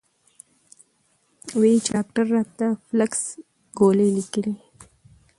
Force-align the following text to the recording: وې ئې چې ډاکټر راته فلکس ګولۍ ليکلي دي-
وې 1.59 1.71
ئې 1.75 1.81
چې 1.83 1.89
ډاکټر 1.95 2.25
راته 2.35 2.65
فلکس 2.87 3.21
ګولۍ 3.79 4.09
ليکلي 4.17 4.53
دي- 4.59 4.65